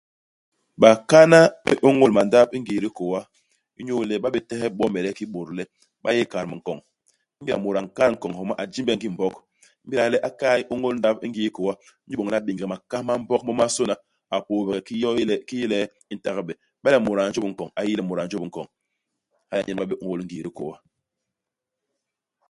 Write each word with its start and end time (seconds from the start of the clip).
Bakana 0.81 1.39
ba 1.49 1.53
bé 1.65 1.71
ôñôl 1.87 2.11
mandap 2.17 2.47
i 2.55 2.57
ngii 2.61 2.77
i 2.79 2.83
dikôa, 2.85 3.19
inyu 3.79 3.95
le 4.09 4.15
ba 4.23 4.29
bé 4.33 4.39
tehe 4.49 4.67
bomede 4.77 5.09
kiki 5.17 5.31
bôt 5.33 5.47
le 5.57 5.63
ba 6.03 6.09
yé 6.15 6.21
ikat 6.25 6.45
minkoñ. 6.51 6.77
Ingéda 7.39 7.57
mut 7.61 7.75
a 7.79 7.81
nkat 7.85 8.09
nkoñ 8.13 8.31
homa, 8.39 8.53
a 8.61 8.63
jimbe 8.73 8.93
ngim 8.95 9.13
mbok, 9.15 9.35
i 9.83 9.85
m'béda 9.85 10.11
le 10.13 10.17
a 10.27 10.29
ke'e 10.39 10.51
a 10.53 10.57
ôñôl 10.73 10.95
ndap 10.97 11.17
i 11.23 11.27
ngii 11.29 11.45
hikôa, 11.47 11.73
inyu 12.05 12.15
boñ 12.19 12.29
le 12.31 12.37
a 12.39 12.43
béngege 12.45 12.65
makas 12.71 13.03
ma 13.07 13.13
mbok 13.21 13.41
momasôna, 13.47 13.95
a 14.33 14.35
pôôbege 14.47 14.79
ki 14.87 14.93
yo 15.03 15.09
i 15.13 15.17
ye 15.19 15.23
le 15.29 15.35
kii 15.47 15.57
i 15.59 15.61
yé 15.61 15.67
le 15.73 15.79
i 16.11 16.13
ntagbe. 16.15 16.53
Iba 16.79 16.87
le 16.93 16.97
yak 16.97 17.03
mut 17.05 17.17
a 17.19 17.23
njôp 17.29 17.45
i 17.47 17.49
nkoñ, 17.53 17.69
a 17.79 17.81
yi 17.87 17.93
le 17.97 18.03
mut 18.07 18.17
a 18.21 18.23
njôp 18.27 18.43
i 18.45 18.47
nkoñ. 18.49 18.67
Hala 19.49 19.61
nyen 19.65 19.79
ba 19.81 19.85
bé 19.89 19.95
ôñôl 20.03 20.19
i 20.21 20.25
ngii 20.25 20.41
i 20.43 20.45
dikôa. 20.47 20.75